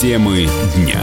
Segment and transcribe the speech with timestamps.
[0.00, 1.02] Темы дня.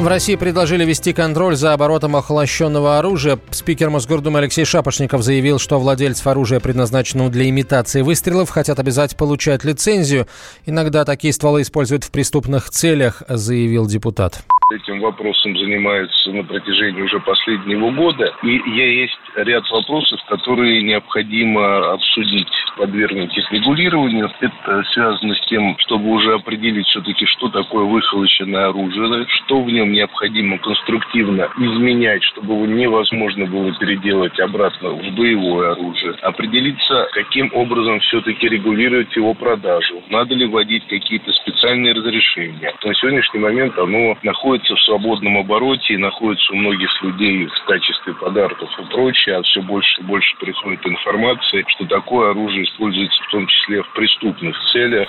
[0.00, 3.38] В России предложили вести контроль за оборотом охлащенного оружия.
[3.52, 9.62] Спикер Мосгордумы Алексей Шапошников заявил, что владельцев оружия, предназначенного для имитации выстрелов, хотят обязать получать
[9.62, 10.26] лицензию.
[10.66, 17.18] Иногда такие стволы используют в преступных целях, заявил депутат этим вопросом занимается на протяжении уже
[17.20, 18.34] последнего года.
[18.42, 24.30] И есть ряд вопросов, которые необходимо обсудить, подвергнуть их регулированию.
[24.40, 29.92] Это связано с тем, чтобы уже определить все-таки, что такое выхолощенное оружие, что в нем
[29.92, 36.12] необходимо конструктивно изменять, чтобы его невозможно было переделать обратно в боевое оружие.
[36.22, 40.02] Определиться, каким образом все-таки регулировать его продажу.
[40.10, 42.74] Надо ли вводить какие-то специальные разрешения.
[42.84, 47.64] На сегодняшний момент оно находится находится в свободном обороте и находится у многих людей в
[47.66, 53.22] качестве подарков и прочее, а все больше и больше приходит информация, что такое оружие используется
[53.22, 55.08] в том числе в преступных целях.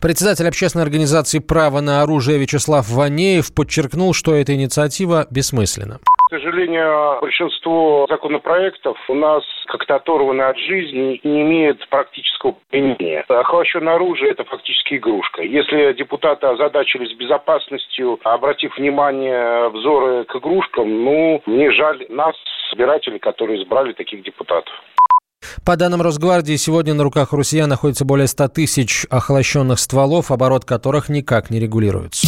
[0.00, 5.98] Председатель общественной организации «Право на оружие» Вячеслав Ванеев подчеркнул, что эта инициатива бессмысленна.
[6.32, 13.22] Сожалению, большинство законопроектов у нас как-то оторваны от жизни не имеют практического применения.
[13.28, 15.42] Охлащенное оружие– это фактически игрушка.
[15.42, 22.34] Если депутаты озадачились безопасностью, обратив внимание взоры к игрушкам, ну, мне жаль нас,
[22.72, 24.72] избирателей, которые избрали таких депутатов.
[25.66, 31.10] По данным Росгвардии, сегодня на руках россиян находится более 100 тысяч охлащенных стволов, оборот которых
[31.10, 32.26] никак не регулируется.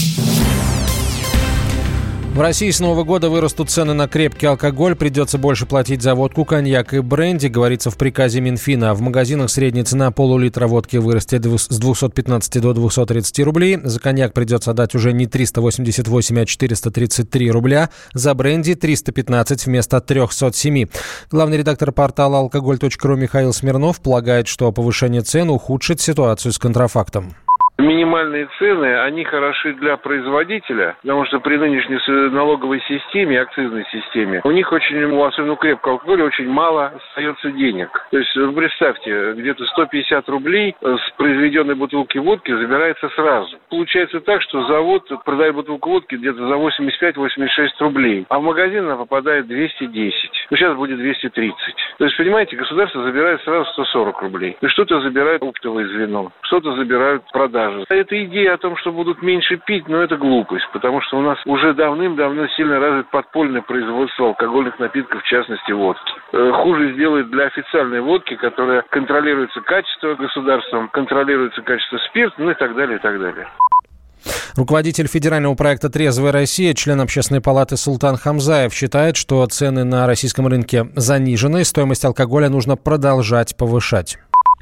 [2.34, 4.96] В России с Нового года вырастут цены на крепкий алкоголь.
[4.96, 8.92] Придется больше платить за водку, коньяк и бренди, говорится в приказе Минфина.
[8.92, 13.78] В магазинах средняя цена полулитра водки вырастет с 215 до 230 рублей.
[13.84, 17.90] За коньяк придется отдать уже не 388, а 433 рубля.
[18.14, 20.88] За бренди 315 вместо 307.
[21.30, 27.36] Главный редактор портала алкоголь.ру Михаил Смирнов полагает, что повышение цен ухудшит ситуацию с контрафактом.
[27.76, 31.98] Минимальные цены, они хороши для производителя, потому что при нынешней
[32.30, 37.90] налоговой системе, акцизной системе, у них очень, особенно у крепкого алкоголя, очень мало остается денег.
[38.12, 43.58] То есть, представьте, где-то 150 рублей с произведенной бутылки водки забирается сразу.
[43.68, 48.96] Получается так, что завод продает бутылку водки где-то за 85-86 рублей, а в магазин она
[48.96, 50.46] попадает 210.
[50.50, 51.56] Ну, сейчас будет 230.
[51.98, 54.56] То есть, понимаете, государство забирает сразу 140 рублей.
[54.60, 57.84] И что-то забирает оптовое звено, что-то забирают продажи даже.
[57.88, 61.38] Эта идея о том, что будут меньше пить, ну, это глупость, потому что у нас
[61.46, 66.12] уже давным-давно сильно развит подпольное производство алкогольных напитков, в частности водки.
[66.32, 72.54] Э, хуже сделает для официальной водки, которая контролируется качество государством, контролируется качество спирта, ну и
[72.54, 73.46] так далее, и так далее.
[74.56, 80.46] Руководитель федерального проекта «Трезвая Россия», член общественной палаты Султан Хамзаев считает, что цены на российском
[80.46, 84.16] рынке занижены, стоимость алкоголя нужно продолжать повышать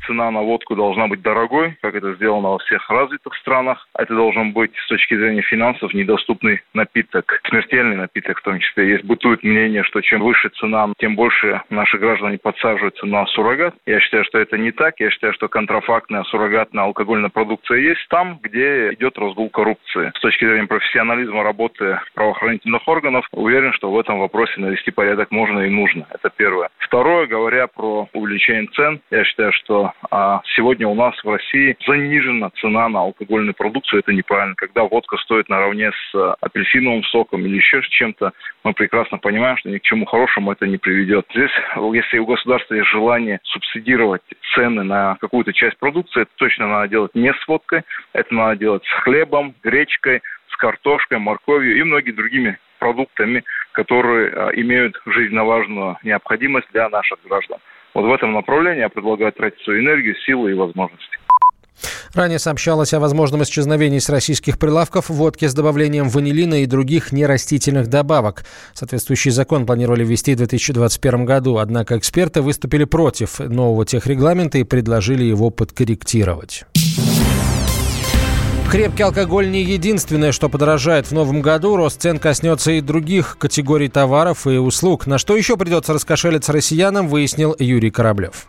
[0.06, 3.86] цена на водку должна быть дорогой, как это сделано во всех развитых странах.
[3.96, 8.90] Это должен быть с точки зрения финансов недоступный напиток, смертельный напиток в том числе.
[8.90, 13.74] Есть бытует мнение, что чем выше цена, тем больше наши граждане подсаживаются на суррогат.
[13.86, 14.98] Я считаю, что это не так.
[15.00, 20.12] Я считаю, что контрафактная суррогатная алкогольная продукция есть там, где идет разгул коррупции.
[20.16, 25.60] С точки зрения профессионализма работы правоохранительных органов, уверен, что в этом вопросе навести порядок можно
[25.60, 26.06] и нужно.
[26.10, 26.70] Это первое.
[26.78, 32.50] Второе, говоря про увеличение цен, я считаю, что а сегодня у нас в России занижена
[32.60, 34.00] цена на алкогольную продукцию.
[34.00, 34.54] Это неправильно.
[34.56, 38.32] Когда водка стоит наравне с э, апельсиновым соком или еще с чем-то,
[38.64, 41.26] мы прекрасно понимаем, что ни к чему хорошему это не приведет.
[41.30, 41.50] Здесь,
[41.94, 44.22] если у государства есть желание субсидировать
[44.54, 47.82] цены на какую-то часть продукции, это точно надо делать не с водкой,
[48.12, 54.50] это надо делать с хлебом, гречкой, с картошкой, морковью и многими другими продуктами, которые а,
[54.54, 57.58] имеют жизненно важную необходимость для наших граждан.
[57.94, 61.18] Вот в этом направлении я предлагаю тратить свою энергию, силы и возможности.
[62.14, 67.88] Ранее сообщалось о возможном исчезновении с российских прилавков водки с добавлением ванилина и других нерастительных
[67.88, 68.44] добавок.
[68.74, 75.24] Соответствующий закон планировали ввести в 2021 году, однако эксперты выступили против нового техрегламента и предложили
[75.24, 76.64] его подкорректировать.
[78.72, 81.76] Крепкий алкоголь не единственное, что подорожает в новом году.
[81.76, 85.06] Рост цен коснется и других категорий товаров и услуг.
[85.06, 88.46] На что еще придется раскошелиться россиянам, выяснил Юрий Кораблев.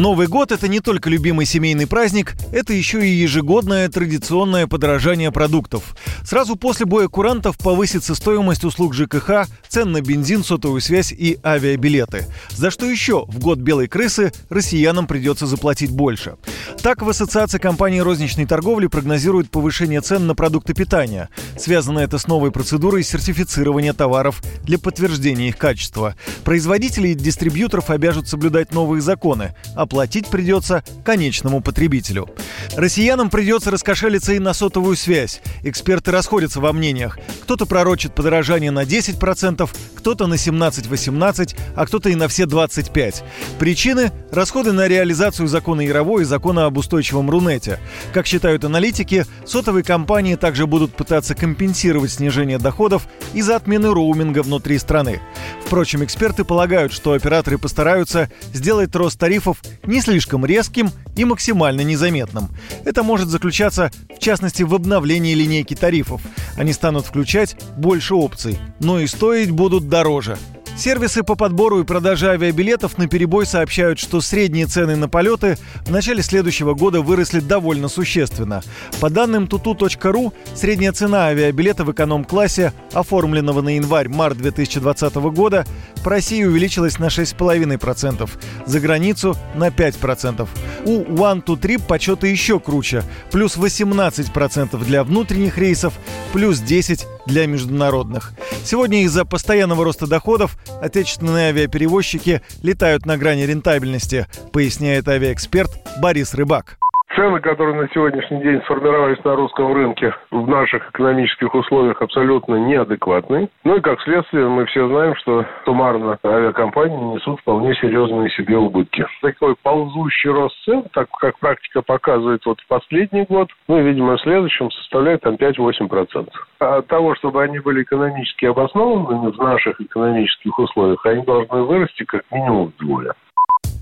[0.00, 5.94] Новый год– это не только любимый семейный праздник, это еще и ежегодное традиционное подорожание продуктов.
[6.24, 12.24] Сразу после боя курантов повысится стоимость услуг ЖКХ, цен на бензин, сотовую связь и авиабилеты.
[12.48, 16.36] За что еще в год белой крысы россиянам придется заплатить больше.
[16.82, 21.28] Так, в Ассоциации компаний розничной торговли прогнозируют повышение цен на продукты питания.
[21.58, 26.14] Связано это с новой процедурой сертифицирования товаров для подтверждения их качества.
[26.42, 32.30] Производители и дистрибьюторов обяжут соблюдать новые законы, а платить придется конечному потребителю.
[32.76, 35.42] Россиянам придется раскошелиться и на сотовую связь.
[35.64, 37.18] Эксперты расходятся во мнениях.
[37.42, 43.22] Кто-то пророчит подорожание на 10%, кто-то на 17-18%, а кто-то и на все 25%.
[43.58, 47.80] Причины– расходы на реализацию закона Яровой и закона об устойчивом Рунете.
[48.14, 54.78] Как считают аналитики, сотовые компании также будут пытаться компенсировать снижение доходов из-за отмены роуминга внутри
[54.78, 55.20] страны.
[55.66, 62.48] Впрочем, эксперты полагают, что операторы постараются сделать рост тарифов не слишком резким и максимально незаметным.
[62.84, 66.22] Это может заключаться, в частности, в обновлении линейки тарифов.
[66.56, 70.38] Они станут включать больше опций, но и стоить будут дороже.
[70.80, 75.90] Сервисы по подбору и продаже авиабилетов на перебой сообщают, что средние цены на полеты в
[75.90, 78.62] начале следующего года выросли довольно существенно.
[78.98, 85.66] По данным tutu.ru, средняя цена авиабилета в эконом-классе, оформленного на январь-март 2020 года,
[86.02, 88.30] по России увеличилась на 6,5%,
[88.64, 90.48] за границу на 5%.
[90.86, 95.92] У One to Trip почеты еще круче, плюс 18% для внутренних рейсов,
[96.32, 98.32] плюс 10% для международных.
[98.64, 106.79] Сегодня из-за постоянного роста доходов отечественные авиаперевозчики летают на грани рентабельности, поясняет авиаэксперт Борис Рыбак.
[107.16, 113.48] Цены, которые на сегодняшний день сформировались на русском рынке в наших экономических условиях абсолютно неадекватны.
[113.64, 119.04] Ну и как следствие мы все знаем, что суммарно авиакомпании несут вполне серьезные себе убытки.
[119.22, 124.16] Такой ползущий рост цен, так как практика показывает вот в последний год, ну и, видимо,
[124.16, 126.28] в следующем составляет там 5-8%.
[126.60, 132.04] А от того, чтобы они были экономически обоснованными в наших экономических условиях, они должны вырасти
[132.04, 133.14] как минимум вдвое.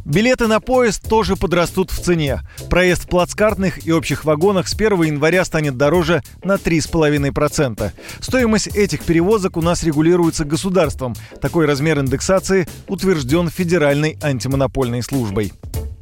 [0.08, 2.40] Билеты на поезд тоже подрастут в цене.
[2.70, 7.92] Проезд в плацкартных и общих вагонах с 1 января станет дороже на 3,5%.
[8.18, 11.14] Стоимость этих перевозок у нас регулируется государством.
[11.42, 15.52] Такой размер индексации утвержден Федеральной антимонопольной службой.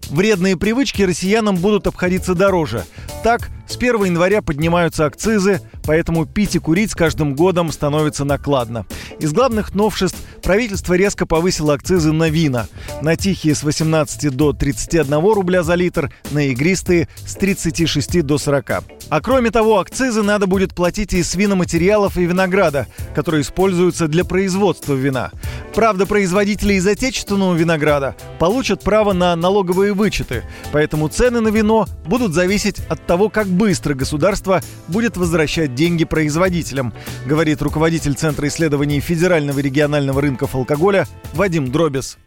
[0.08, 2.84] Вредные привычки россиянам будут обходиться дороже.
[3.24, 8.86] Так, с 1 января поднимаются акцизы, поэтому пить и курить с каждым годом становится накладно.
[9.18, 12.66] Из главных новшеств правительство резко повысило акцизы на вина.
[13.02, 18.70] На тихие с 18 до 31 рубля за литр, на игристые с 36 до 40.
[19.08, 24.24] А кроме того, акцизы надо будет платить и с виноматериалов и винограда, которые используются для
[24.24, 25.30] производства вина.
[25.74, 32.32] Правда, производители из отечественного винограда получат право на налоговые вычеты, поэтому цены на вино будут
[32.32, 36.92] зависеть от того, как быстро государство будет возвращать деньги производителям,
[37.26, 42.18] говорит руководитель Центра исследований федерального и регионального рынков алкоголя Вадим Дробис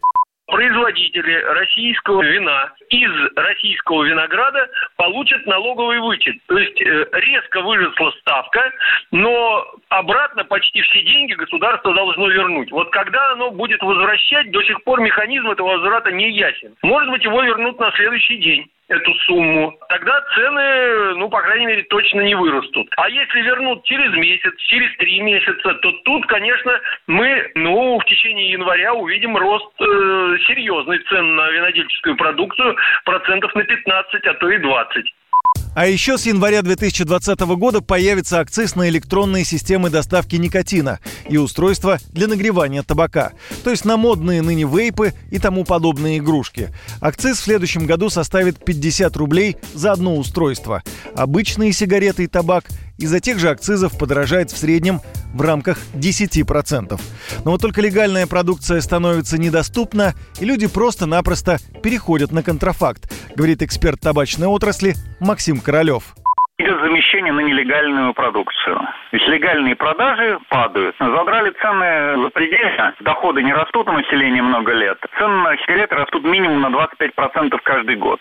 [0.50, 6.36] производители российского вина из российского винограда получат налоговый вычет.
[6.46, 8.60] То есть э, резко выросла ставка,
[9.12, 12.70] но обратно почти все деньги государство должно вернуть.
[12.72, 16.74] Вот когда оно будет возвращать, до сих пор механизм этого возврата не ясен.
[16.82, 21.82] Может быть, его вернут на следующий день эту сумму, тогда цены, ну, по крайней мере,
[21.84, 22.88] точно не вырастут.
[22.96, 26.72] А если вернут через месяц, через три месяца, то тут, конечно,
[27.06, 29.84] мы, ну, в течение января увидим рост э,
[30.46, 35.14] серьезный цен на винодельческую продукцию процентов на 15, а то и 20.
[35.72, 41.98] А еще с января 2020 года появится акциз на электронные системы доставки никотина и устройства
[42.10, 43.32] для нагревания табака,
[43.62, 46.70] то есть на модные ныне вейпы и тому подобные игрушки.
[47.00, 50.82] Акциз в следующем году составит 50 рублей за одно устройство.
[51.14, 52.64] Обычные сигареты и табак
[53.00, 55.00] из-за тех же акцизов подорожает в среднем
[55.32, 57.00] в рамках 10%.
[57.44, 64.00] Но вот только легальная продукция становится недоступна, и люди просто-напросто переходят на контрафакт, говорит эксперт
[64.00, 66.14] табачной отрасли Максим Королев
[66.60, 68.80] идет замещение на нелегальную продукцию.
[69.12, 70.96] Ведь легальные продажи падают.
[70.98, 72.94] Задрали цены запредельно.
[73.00, 74.98] Доходы не растут у населения много лет.
[75.18, 78.20] Цены на сигареты растут минимум на 25% каждый год.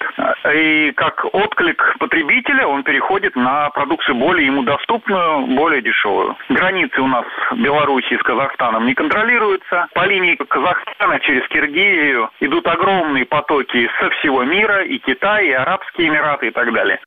[0.54, 6.36] И как отклик потребителя он переходит на продукцию более ему доступную, более дешевую.
[6.50, 9.88] Границы у нас Белоруссии с Казахстаном не контролируются.
[9.94, 16.10] По линии Казахстана через Киргизию идут огромные потоки со всего мира, и Китай, и Арабские
[16.10, 17.00] Эмираты и так далее.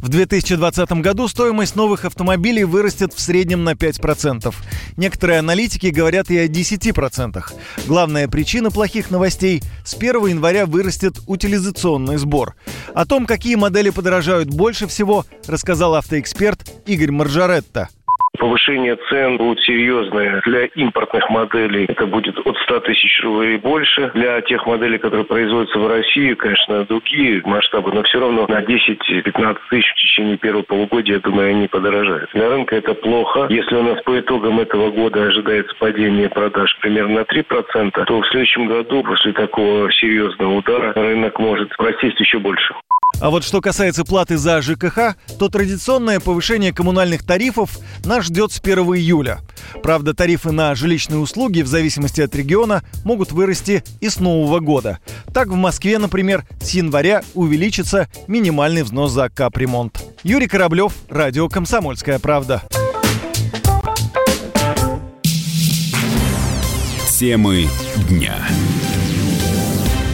[0.00, 4.54] В 2020 году стоимость новых автомобилей вырастет в среднем на 5%.
[4.96, 7.44] Некоторые аналитики говорят и о 10%.
[7.86, 12.54] Главная причина плохих новостей– с 1 января вырастет утилизационный сбор.
[12.94, 17.88] О том, какие модели подорожают больше всего, рассказал автоэксперт Игорь Маржаретта.
[18.40, 20.40] Повышение цен будет серьезное.
[20.44, 24.10] Для импортных моделей это будет от 100 тысяч рублей больше.
[24.14, 29.56] Для тех моделей, которые производятся в России, конечно, другие масштабы, но все равно на 10-15
[29.68, 32.30] тысяч в течение первого полугодия, я думаю, они подорожают.
[32.32, 33.46] Для рынка это плохо.
[33.50, 38.26] Если у нас по итогам этого года ожидается падение продаж примерно на 3%, то в
[38.28, 42.74] следующем году, после такого серьезного удара, рынок может просесть еще больше.
[43.20, 48.60] А вот что касается платы за ЖКХ, то традиционное повышение коммунальных тарифов нас ждет с
[48.60, 49.40] 1 июля.
[49.82, 55.00] Правда, тарифы на жилищные услуги в зависимости от региона могут вырасти и с нового года.
[55.34, 60.02] Так в Москве, например, с января увеличится минимальный взнос за капремонт.
[60.22, 62.62] Юрий Кораблев, Радио «Комсомольская правда».
[67.18, 67.68] Темы
[68.08, 68.34] дня.